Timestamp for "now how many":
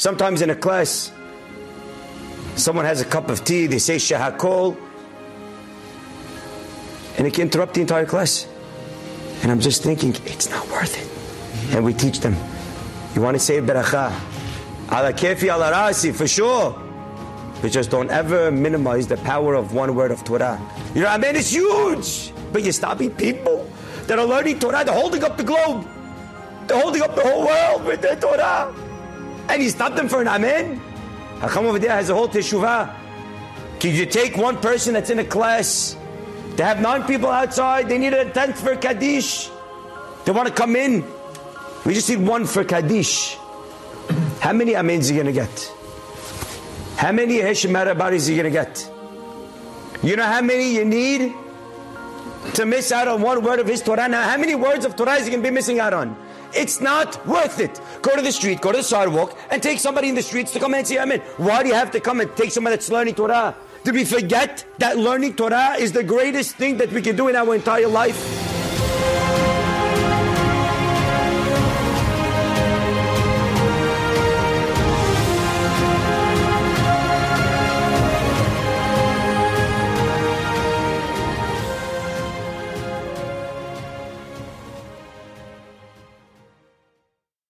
54.06-54.54